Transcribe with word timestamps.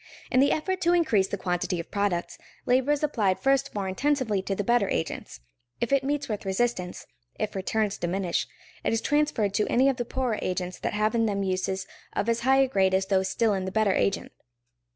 In 0.31 0.39
the 0.39 0.51
effort 0.51 0.81
to 0.81 0.93
increase 0.93 1.27
the 1.27 1.37
quantity 1.37 1.79
of 1.79 1.91
products, 1.91 2.39
labor 2.65 2.91
is 2.91 3.03
applied 3.03 3.37
first 3.39 3.75
more 3.75 3.87
intensively 3.87 4.41
to 4.41 4.55
the 4.55 4.63
better 4.63 4.89
agents. 4.89 5.41
If 5.79 5.93
it 5.93 6.03
meets 6.03 6.27
with 6.27 6.43
resistance, 6.43 7.05
if 7.37 7.53
returns 7.55 7.99
diminish, 7.99 8.47
it 8.83 8.93
is 8.93 8.99
transferred 9.01 9.53
to 9.53 9.67
any 9.67 9.89
of 9.89 9.97
the 9.97 10.05
poorer 10.05 10.39
agents 10.41 10.79
that 10.79 10.93
have 10.93 11.13
in 11.13 11.27
them 11.27 11.43
uses 11.43 11.85
of 12.13 12.27
as 12.29 12.39
high 12.39 12.65
grade 12.65 12.95
as 12.95 13.05
those 13.05 13.29
still 13.29 13.53
in 13.53 13.65
the 13.65 13.71
better 13.71 13.93
agent. 13.93 14.31